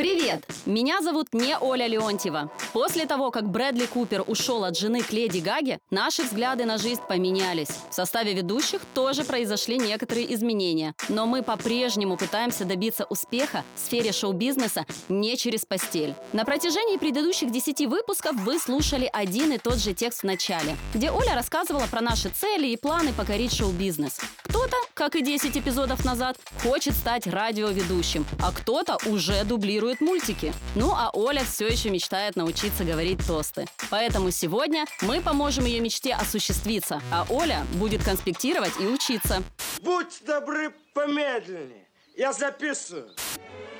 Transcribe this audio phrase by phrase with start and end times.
[0.00, 0.46] Привет!
[0.64, 2.50] Меня зовут не Оля Леонтьева.
[2.72, 7.02] После того, как Брэдли Купер ушел от жены к Леди Гаге, наши взгляды на жизнь
[7.06, 7.68] поменялись.
[7.90, 10.94] В составе ведущих тоже произошли некоторые изменения.
[11.10, 16.14] Но мы по-прежнему пытаемся добиться успеха в сфере шоу-бизнеса не через постель.
[16.32, 21.10] На протяжении предыдущих 10 выпусков вы слушали один и тот же текст в начале, где
[21.10, 24.18] Оля рассказывала про наши цели и планы покорить шоу-бизнес.
[24.44, 30.52] Кто-то, как и 10 эпизодов назад, хочет стать радиоведущим, а кто-то уже дублирует мультики.
[30.76, 33.66] Ну а Оля все еще мечтает научиться говорить тосты.
[33.90, 39.42] Поэтому сегодня мы поможем ее мечте осуществиться, а Оля будет конспектировать и учиться.
[39.82, 41.86] Будь добры помедленнее.
[42.16, 43.10] Я записываю.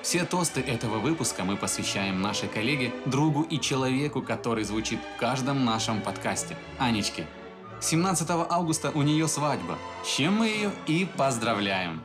[0.03, 5.65] Все тосты этого выпуска мы посвящаем нашей коллеге, другу и человеку, который звучит в каждом
[5.65, 7.27] нашем подкасте– Анечке.
[7.81, 12.03] 17 августа у нее свадьба, с чем мы ее и поздравляем.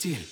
[0.00, 0.26] Постель.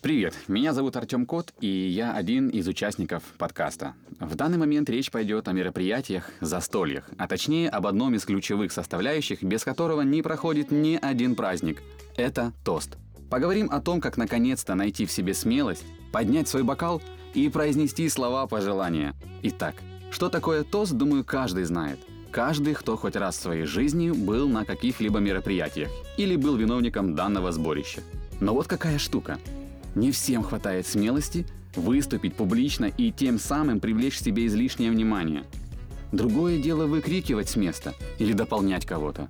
[0.00, 3.92] Привет, меня зовут Артем Кот, и я один из участников подкаста.
[4.18, 9.42] В данный момент речь пойдет о мероприятиях, застольях, а точнее об одном из ключевых составляющих,
[9.42, 11.82] без которого не проходит ни один праздник.
[12.16, 12.96] Это тост.
[13.28, 17.02] Поговорим о том, как наконец-то найти в себе смелость, поднять свой бокал
[17.34, 19.14] и произнести слова пожелания.
[19.42, 19.74] Итак,
[20.10, 21.98] что такое тост, думаю, каждый знает.
[22.30, 27.52] Каждый, кто хоть раз в своей жизни был на каких-либо мероприятиях или был виновником данного
[27.52, 28.00] сборища.
[28.40, 29.38] Но вот какая штука–
[29.94, 35.44] не всем хватает смелости выступить публично и тем самым привлечь к себе излишнее внимание.
[36.12, 39.28] Другое дело выкрикивать с места или дополнять кого-то.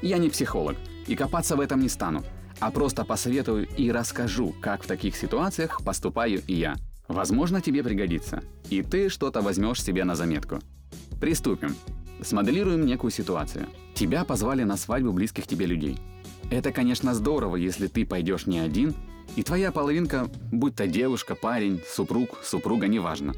[0.00, 2.22] Я не психолог и копаться в этом не стану,
[2.60, 6.76] а просто посоветую и расскажу, как в таких ситуациях поступаю и я.
[7.08, 10.60] Возможно, тебе пригодится, и ты что-то возьмешь себе на заметку.
[11.20, 11.74] Приступим.
[12.22, 13.66] Смоделируем некую ситуацию.
[13.94, 15.98] Тебя позвали на свадьбу близких тебе людей.
[16.50, 18.94] Это, конечно, здорово, если ты пойдешь не один,
[19.36, 23.34] и твоя половинка, будь то девушка, парень, супруг, супруга, неважно,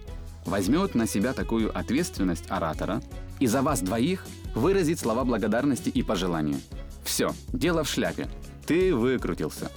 [0.46, 3.02] возьмет на себя такую ответственность оратора
[3.40, 4.24] и за вас двоих
[4.54, 6.60] выразит слова благодарности и пожелания.
[7.04, 8.28] Все, дело в шляпе.
[8.66, 9.70] Ты выкрутился.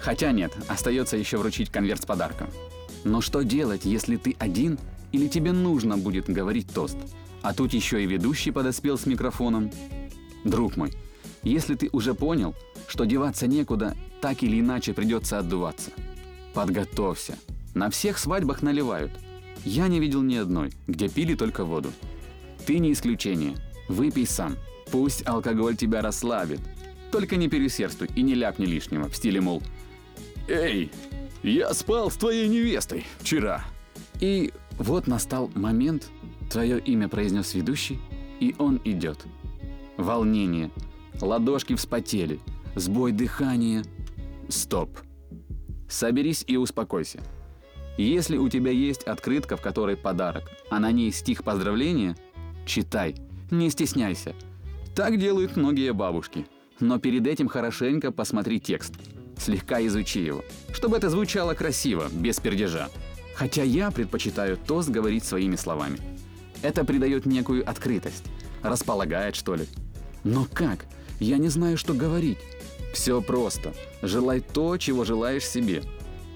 [0.00, 2.48] Хотя нет, остается еще вручить конверт с подарком.
[3.04, 4.78] Но что делать, если ты один
[5.12, 6.96] или тебе нужно будет говорить тост?
[7.42, 9.70] А тут еще и ведущий подоспел с микрофоном.
[10.44, 10.92] Друг мой,
[11.44, 12.54] если ты уже понял,
[12.88, 15.90] что деваться некуда, так или иначе придется отдуваться.
[16.54, 17.36] Подготовься.
[17.74, 19.12] На всех свадьбах наливают.
[19.64, 21.92] Я не видел ни одной, где пили только воду.
[22.66, 23.56] Ты не исключение.
[23.88, 24.56] Выпей сам.
[24.90, 26.60] Пусть алкоголь тебя расслабит.
[27.10, 29.62] Только не переусердствуй и не ляпни лишнего в стиле, мол,
[30.48, 30.90] «Эй,
[31.42, 33.64] я спал с твоей невестой вчера».
[34.20, 36.10] И вот настал момент,
[36.50, 37.98] твое имя произнес ведущий,
[38.40, 39.24] и он идет.
[39.96, 40.70] Волнение.
[41.20, 42.40] Ладошки вспотели.
[42.74, 43.84] Сбой дыхания.
[44.48, 44.98] Стоп.
[45.88, 47.20] Соберись и успокойся.
[47.96, 52.16] Если у тебя есть открытка, в которой подарок, а на ней стих поздравления,
[52.66, 53.14] читай,
[53.50, 54.34] не стесняйся.
[54.96, 56.46] Так делают многие бабушки.
[56.80, 58.94] Но перед этим хорошенько посмотри текст.
[59.38, 62.88] Слегка изучи его, чтобы это звучало красиво, без пердежа.
[63.36, 65.98] Хотя я предпочитаю тост говорить своими словами.
[66.62, 68.24] Это придает некую открытость.
[68.62, 69.66] Располагает, что ли.
[70.24, 70.86] Но как?
[71.24, 72.36] Я не знаю, что говорить.
[72.92, 73.72] Все просто.
[74.02, 75.82] Желай то, чего желаешь себе.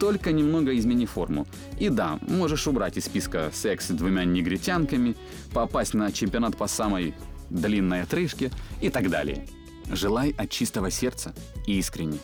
[0.00, 1.46] Только немного измени форму.
[1.78, 5.14] И да, можешь убрать из списка секс с двумя негритянками,
[5.52, 7.12] попасть на чемпионат по самой
[7.50, 8.50] длинной отрыжке
[8.80, 9.46] и так далее.
[9.92, 11.34] Желай от чистого сердца
[11.66, 12.18] и искренне.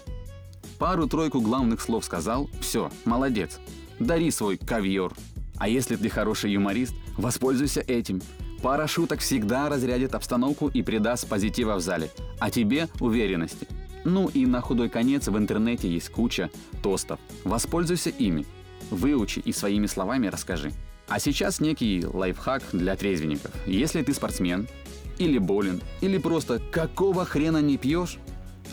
[0.79, 3.61] Пару-тройку главных слов сказал, все, молодец.
[3.99, 5.13] Дари свой ковьер.
[5.59, 8.23] А если ты хороший юморист, воспользуйся этим.
[8.65, 12.09] Пара шуток всегда разрядит обстановку и придаст позитива в зале,
[12.39, 13.69] а тебе уверенности.
[14.07, 16.49] Ну и на худой конец в интернете есть куча
[16.83, 17.19] тостов.
[17.45, 18.47] Воспользуйся ими.
[18.91, 20.73] Выучи и своими словами расскажи.
[21.09, 23.51] А сейчас некий лайфхак для трезвенников.
[23.67, 24.67] Если ты спортсмен,
[25.19, 28.17] или болен, или просто какого хрена не пьешь,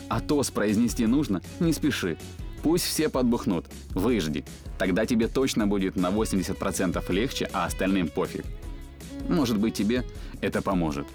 [0.08, 2.16] а тост произнести нужно, не спеши.
[2.62, 4.46] Пусть все подбухнут, выжди.
[4.78, 8.46] Тогда тебе точно будет на 80% легче, а остальным пофиг.
[9.28, 10.04] Может быть тебе
[10.40, 11.06] это поможет.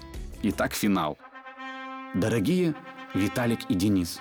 [0.42, 1.18] Итак, финал.
[2.14, 2.74] Дорогие
[3.14, 4.20] Виталик и Денис,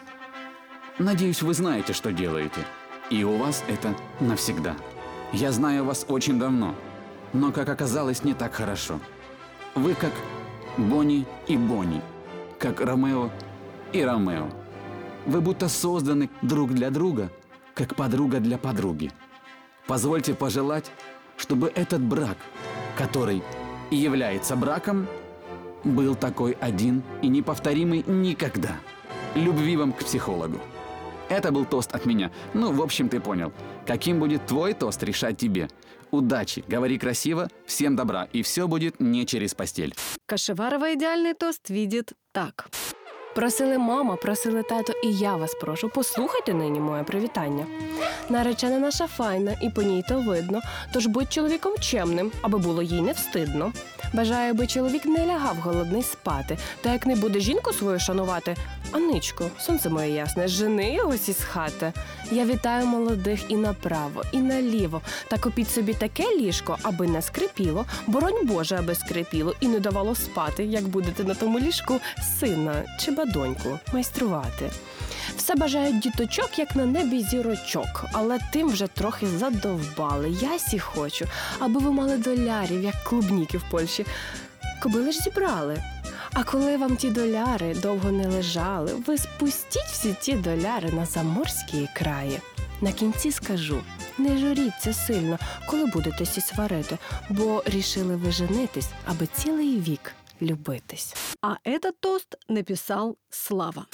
[1.00, 2.62] надеюсь, вы знаете, что делаете.
[3.10, 4.76] И у вас это навсегда.
[5.32, 6.76] Я знаю вас очень давно,
[7.34, 9.00] но, как оказалось, не так хорошо.
[9.76, 10.12] Вы как
[10.78, 12.02] Бонни и Бонни,
[12.60, 13.30] как Ромео
[13.94, 14.50] и Ромео.
[15.26, 17.32] Вы будто созданы друг для друга,
[17.74, 19.12] как подруга для подруги.
[19.88, 20.92] позвольте пожелать,
[21.38, 22.38] чтобы этот брак,
[22.98, 23.44] который
[23.92, 25.08] и является браком,
[25.84, 28.78] был такой один и неповторимый никогда.
[29.36, 30.60] Любви вам к психологу.
[31.30, 32.32] Это был тост от меня.
[32.54, 33.52] Ну, в общем, ты понял.
[33.86, 35.68] Каким будет твой тост, решать тебе.
[36.12, 39.94] Удачи, говори красиво, всем добра, и все будет не через постель.
[40.26, 42.70] Кашеварова ідеальний тост видить так.
[43.38, 47.66] Просили мама, просили тато, і я вас прошу, послухайте нині моє привітання.
[48.30, 50.60] Наречена наша файна, і по ній то видно,
[50.94, 53.74] тож будь чоловіком чемним, аби було їй не встидно.
[54.14, 58.56] Бажаю, аби чоловік не лягав голодний спати, та як не буде жінку свою шанувати.
[58.92, 61.94] Аничко, сонце моє ясне, жени його сі з хати.
[62.32, 65.02] Я вітаю молодих і направо, і наліво.
[65.28, 70.16] Та купіть собі таке ліжко, аби не скрипіло, боронь Боже, аби скрипіло, і не давало
[70.16, 72.00] спати, як будете на тому ліжку
[72.40, 74.70] сина чи бадоньку майструвати.
[75.38, 80.38] Все бажають діточок, як на небі зірочок, але тим вже трохи задовбали.
[80.42, 81.26] Я сі хочу,
[81.60, 83.97] аби ви мали долярів, як клубніки в Польщі
[84.83, 85.83] Кобили ж зібрали.
[86.35, 91.89] А коли вам ті доляри довго не лежали, ви спустіть всі ті доляри на заморські
[91.97, 92.41] краї.
[92.81, 93.81] На кінці скажу:
[94.19, 96.99] не журіться сильно, коли будете сі сварити,
[97.31, 100.13] бо рішили ви женитись, аби цілий вік
[100.43, 101.15] любитись.
[101.43, 103.87] А этот тост написал Слава.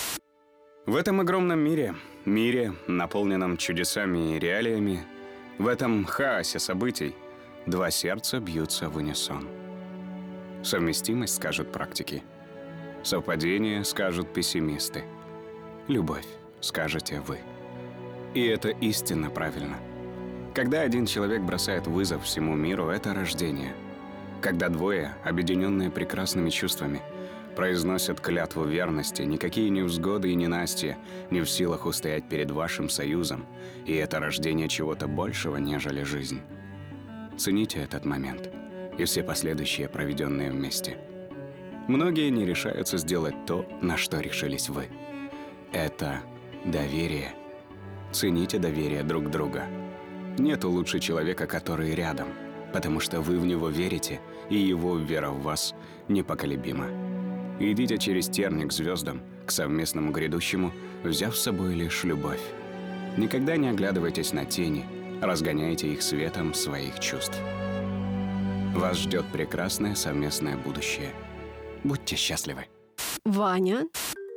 [0.87, 1.95] В этом огромном мире,
[2.25, 5.05] мире, наполненном чудесами и реалиями,
[5.59, 7.15] в этом хаосе событий,
[7.67, 9.62] два сердца бьются в унисон.
[10.64, 12.24] Совместимость, скажут практики.
[13.04, 15.04] Совпадение, скажут пессимисты.
[15.90, 16.26] Любовь,
[16.62, 17.40] скажете вы.
[18.34, 19.76] И это истинно правильно.
[20.56, 23.74] Когда один человек бросает вызов всему миру, это рождение.
[24.42, 27.02] Когда двое, объединенные прекрасными чувствами,
[27.58, 30.98] произносят клятву верности, никакие невзгоды и ненастья
[31.30, 33.46] не в силах устоять перед вашим союзом,
[33.86, 36.40] и это рождение чего-то большего, нежели жизнь.
[37.38, 38.50] Цените этот момент
[38.98, 40.98] и все последующие, проведенные вместе.
[41.88, 44.88] Многие не решаются сделать то, на что решились вы.
[45.72, 46.22] Это
[46.66, 47.34] доверие.
[48.12, 49.66] Цените доверие друг друга.
[50.38, 52.28] Нету лучше человека, который рядом,
[52.72, 55.76] потому что вы в него верите, и его вера в вас
[56.08, 56.88] непоколебима.
[57.60, 60.72] Идите через терник звездам, к совместному грядущему,
[61.04, 62.42] взяв с собой лишь любовь.
[63.18, 64.86] Никогда не оглядывайтесь на тени,
[65.22, 67.40] разгоняйте их светом своих чувств.
[68.74, 71.12] Вас ждет прекрасное совместное будущее.
[71.84, 72.66] Будьте счастливы.
[73.24, 73.84] Ваня,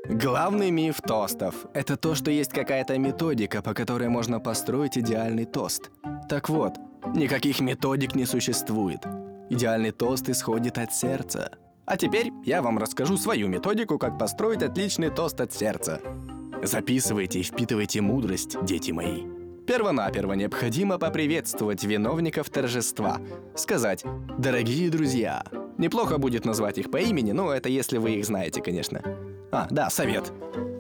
[0.09, 5.91] Главный миф тостов– это то, что есть какая-то методика, по которой можно построить идеальный тост.
[6.29, 6.75] Так вот,
[7.15, 9.01] никаких методик не существует.
[9.51, 11.51] Идеальный тост исходит от сердца.
[11.87, 16.01] А теперь я вам расскажу свою методику, как построить отличный тост от сердца.
[16.63, 19.36] Записывайте и впитывайте мудрость, дети мои.
[19.67, 23.21] Первонаперво необходимо поприветствовать виновников торжества.
[23.57, 24.05] Сказать
[24.39, 25.45] «Дорогие друзья».
[25.77, 29.03] Неплохо будет назвать их по имени, но это если вы их знаете, конечно.
[29.51, 30.33] А, да, совет.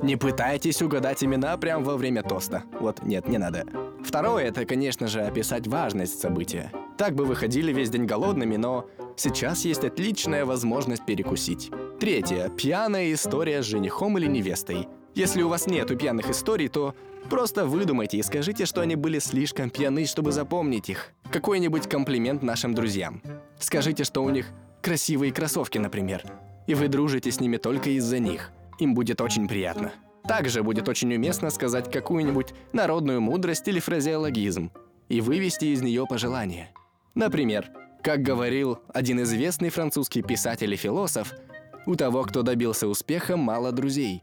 [0.03, 2.63] Не пытайтесь угадать имена прямо во время тоста.
[2.81, 3.65] Вот, нет, не надо.
[4.05, 6.71] Второе– это, конечно же, описать важность события.
[6.97, 11.71] Так бы вы ходили весь день голодными, но сейчас есть отличная возможность перекусить.
[11.99, 14.89] Третье– пьяная история с женихом или невестой.
[15.15, 16.95] Если у вас нету пьяных историй, то
[17.27, 21.11] просто выдумайте и скажите, что они были слишком пьяны, чтобы запомнить их.
[21.31, 23.23] Какой-нибудь комплимент нашим друзьям.
[23.59, 24.47] Скажите, что у них
[24.83, 26.25] красивые кроссовки, например.
[26.67, 28.51] И вы дружите с ними только из-за них.
[28.79, 29.93] Им будет очень приятно.
[30.27, 34.73] Также будет очень уместно сказать какую-нибудь народную мудрость или фразеологизм
[35.09, 36.71] и вывести из нее пожелание.
[37.15, 37.71] Например,
[38.03, 41.33] как говорил один известный французский писатель и философ,
[41.87, 44.21] у того, кто добился успеха, мало друзей.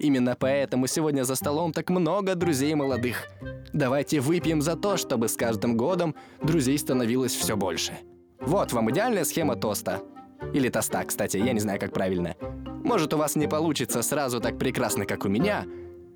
[0.00, 3.26] Именно поэтому сегодня за столом так много друзей молодых.
[3.72, 7.92] Давайте выпьем за то, чтобы с каждым годом друзей становилось все больше.
[8.40, 10.00] Вот вам идеальная схема тоста.
[10.54, 12.34] Или тоста, кстати, я не знаю, как правильно.
[12.84, 15.64] Может, у вас не получится сразу так прекрасно, как у меня,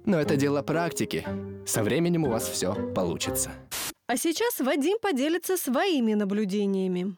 [0.06, 1.26] но это дело практики.
[1.66, 3.50] Со временем у вас все получится.
[4.06, 7.14] а сейчас Вадим поделится своими наблюдениями.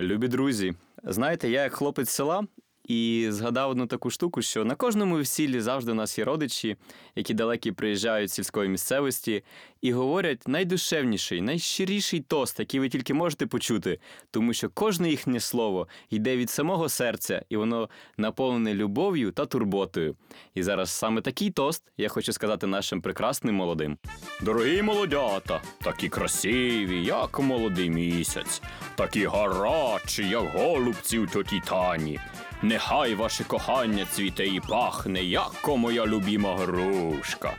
[0.00, 0.74] Любі друзі,
[1.04, 2.42] знаєте, я як хлопець з села
[2.89, 6.75] і згадав одну таку штуку, що на кожному весіллі завжди у нас є родичі,
[7.15, 9.43] які далекі приїжджають з сільської місцевості
[9.81, 13.99] і говорять найдушевніший, найщиріший тост, який ви тільки можете почути,
[14.31, 20.15] тому що кожне їхнє слово йде від самого серця, і воно наповнене любов'ю та турботою.
[20.55, 23.97] І зараз саме такий тост я хочу сказати нашим прекрасним молодим.
[24.41, 28.61] Дорогі молодята, такі красиві, як молодий місяць,
[28.95, 32.19] такі гарячі, як голубці у тьоті Тані.
[32.61, 37.53] Нехай ваше кохання цвіте і пахне, як моя любима грушка.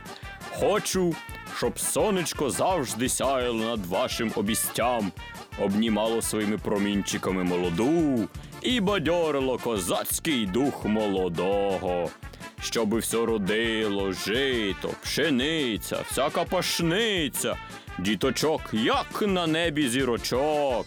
[0.59, 1.15] Хочу,
[1.57, 5.11] щоб сонечко завжди сяяло над вашим обістям,
[5.59, 8.27] обнімало своїми промінчиками молоду
[8.61, 12.09] і бадьорило козацький дух молодого.
[12.61, 17.55] Щоби все родило, жито, пшениця, всяка пашниця,
[17.99, 20.85] діточок, як на небі зірочок.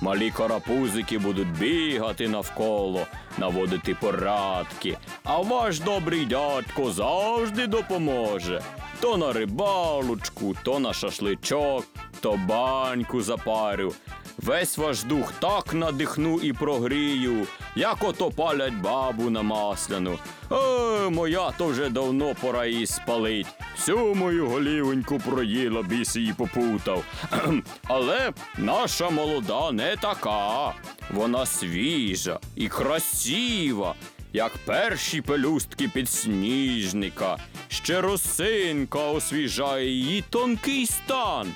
[0.00, 3.06] Малі карапузики будуть бігати навколо,
[3.38, 8.62] наводити порадки, а ваш добрий дядько завжди допоможе.
[9.00, 11.84] То на рибалочку, то на шашличок,
[12.20, 13.92] то баньку запарю.
[14.38, 20.18] Весь ваш дух так надихну і прогрію, як ото палять бабу на масляну.
[20.52, 23.46] Е, моя то вже давно пора її спалить.
[23.76, 27.04] Всю мою голівоньку проїла, біс її попутав.
[27.84, 30.72] Але наша молода не така.
[31.10, 33.94] Вона свіжа і красива,
[34.32, 37.36] як перші пелюстки підсніжника.
[37.68, 41.52] Ще росинка освіжає її тонкий стан.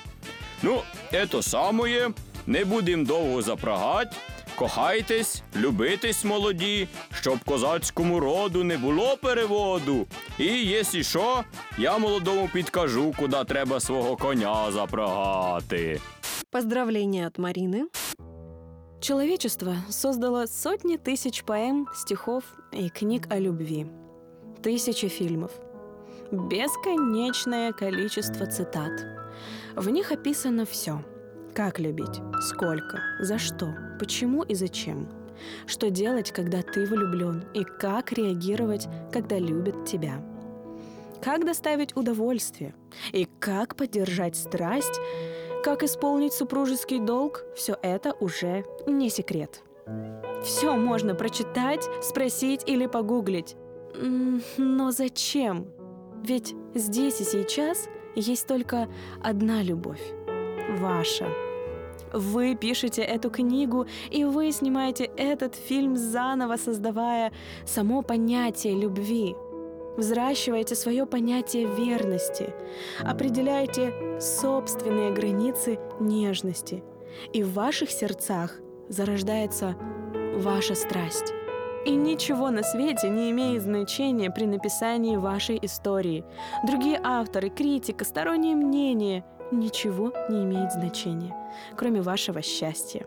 [0.63, 0.81] Ну,
[1.13, 2.11] ето самоє,
[2.50, 4.16] не будем довго запрагать.
[4.56, 10.06] Кохайтесь, любитесь, молоді, щоб козацькому роду не було переводу.
[10.38, 11.44] І якщо що,
[11.78, 16.00] я молодому підкажу, куди треба свого коня запрагати.
[16.50, 17.88] Поздравления от Марины.
[19.00, 23.86] Человечество создало сотни тысяч поэм, стихов и книг о любви.
[24.62, 25.50] Тысячи фильмов.
[26.32, 28.92] Бесконечное количество цитат.
[29.76, 31.04] В них описано все.
[31.53, 35.09] Как любить, сколько, за что, почему и зачем.
[35.67, 40.23] Что делать, когда ты влюблен, и как реагировать, когда любят тебя.
[41.21, 42.73] Как доставить удовольствие,
[43.11, 44.99] и как поддержать страсть,
[45.63, 49.61] как исполнить супружеский долг, все это уже не секрет.
[50.45, 53.57] Все можно прочитать, спросить или погуглить.
[54.57, 55.67] Но зачем?
[56.23, 58.87] Ведь здесь и сейчас есть только
[59.21, 60.01] одна любовь.
[60.69, 61.27] Ваша.
[62.13, 67.31] Вы пишете эту книгу, и вы снимаете этот фильм заново, создавая
[67.65, 69.35] само понятие любви.
[69.97, 72.53] Взращиваете свое понятие верности,
[73.01, 76.83] определяете собственные границы нежности.
[77.33, 79.75] И в ваших сердцах зарождается
[80.35, 81.33] ваша страсть.
[81.85, 86.23] И ничего на свете не имеет значения при написании вашей истории.
[86.65, 91.35] Другие авторы, критика, стороннее мнение– ничего не имеет значения,
[91.75, 93.05] кроме вашего счастья.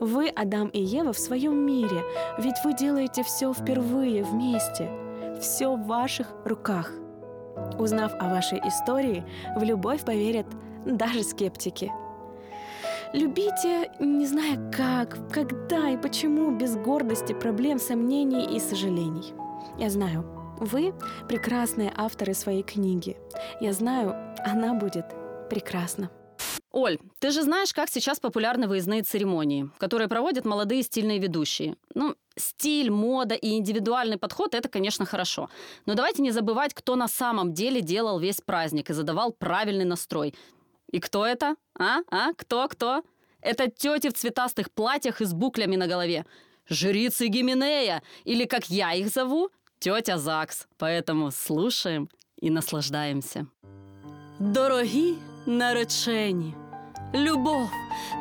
[0.00, 2.02] Вы, Адам и Ева, в своем мире,
[2.38, 4.90] ведь вы делаете все впервые вместе.
[5.40, 6.92] Все в ваших руках.
[7.78, 9.24] Узнав о вашей истории,
[9.56, 10.46] в любовь поверят
[10.84, 11.92] даже скептики.
[13.12, 19.34] Любите, не зная как, когда и почему, без гордости, проблем, сомнений и сожалений.
[19.78, 20.24] Я знаю,
[20.58, 20.94] вы
[21.28, 23.16] прекрасные авторы своей книги.
[23.60, 25.06] Я знаю, она будет
[25.54, 26.10] прекрасна.
[26.70, 31.76] Оль, ты же знаешь, как сейчас популярны выездные церемонии, которые проводят молодые стильные ведущие.
[31.94, 35.48] Ну, стиль, мода и индивидуальный подход– это, конечно, хорошо.
[35.86, 40.34] Но давайте не забывать, кто на самом деле делал весь праздник и задавал правильный настрой.
[40.92, 41.54] И кто это?
[41.78, 41.98] А?
[42.10, 42.32] А?
[42.36, 42.68] Кто?
[42.68, 43.02] Кто?
[43.40, 46.24] Это тети в цветастых платьях и с буклями на голове.
[46.68, 50.66] Жрицы Гименея, или, как я их зову, тетя ЗАГС.
[50.78, 52.08] Поэтому слушаем
[52.42, 53.46] и наслаждаемся.
[54.38, 55.14] Дорогі
[55.46, 56.54] наречені,
[57.14, 57.70] любов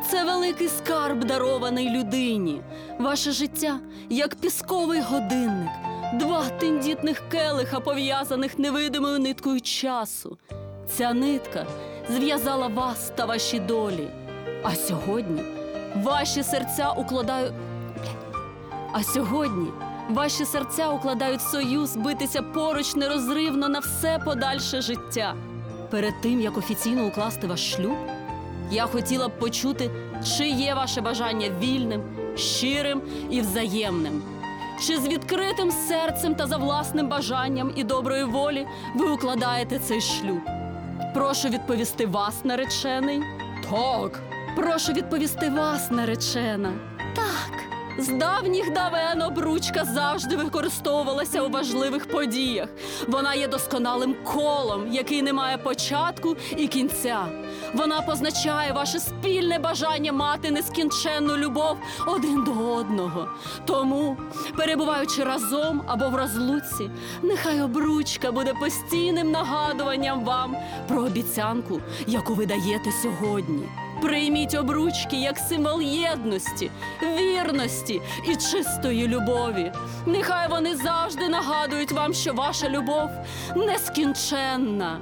[0.09, 2.61] це великий скарб, дарований людині.
[2.99, 5.69] Ваше життя як пісковий годинник,
[6.13, 10.37] два тендітних келиха, пов'язаних невидимою ниткою часу.
[10.87, 11.65] Ця нитка
[12.09, 14.07] зв'язала вас та ваші долі.
[14.63, 15.41] А сьогодні
[15.95, 17.53] ваші серця укладають.
[18.91, 19.67] А сьогодні
[20.09, 25.35] ваші серця укладають союз битися поруч нерозривно на все подальше життя.
[25.93, 27.97] Перед тим як офіційно укласти ваш шлюб,
[28.71, 29.91] я хотіла б почути,
[30.37, 32.01] чи є ваше бажання вільним,
[32.35, 34.23] щирим і взаємним.
[34.87, 40.39] Чи з відкритим серцем та за власним бажанням і доброї волі ви укладаєте цей шлюб?
[41.13, 43.21] Прошу відповісти вас, наречений.
[43.69, 44.21] Так.
[44.55, 46.73] Прошу відповісти вас, наречена.
[47.15, 47.42] Так.
[47.97, 52.69] З давніх давен обручка завжди використовувалася у важливих подіях.
[53.07, 57.25] Вона є досконалим колом, який не має початку і кінця.
[57.73, 63.27] Вона позначає ваше спільне бажання мати нескінченну любов один до одного.
[63.65, 64.17] Тому,
[64.57, 66.89] перебуваючи разом або в розлуці,
[67.23, 70.57] нехай обручка буде постійним нагадуванням вам
[70.87, 73.69] про обіцянку, яку ви даєте сьогодні.
[74.01, 76.71] Прийміть обручки як символ єдності,
[77.17, 79.71] вірності і чистої любові.
[80.05, 83.09] Нехай вони завжди нагадують вам, що ваша любов
[83.55, 84.99] нескінченна.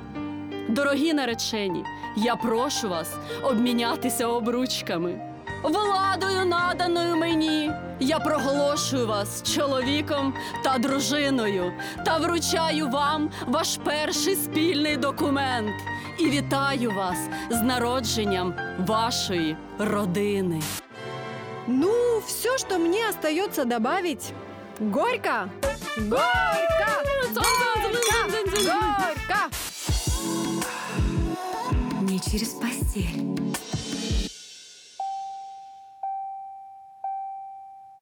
[0.69, 1.83] Дорогі наречені,
[2.17, 5.30] я прошу вас обмінятися обручками.
[5.63, 11.73] Владою, наданою мені, я проголошую вас чоловіком та дружиною
[12.05, 15.71] та вручаю вам ваш перший спільний документ
[16.19, 17.17] і вітаю вас
[17.49, 20.61] з народженням вашої родини.
[21.67, 24.33] Ну, все, что мне остается добавить.
[24.79, 25.49] Горько!
[25.97, 26.91] Горько!
[27.35, 27.91] Горько!
[32.01, 33.31] Не через постель.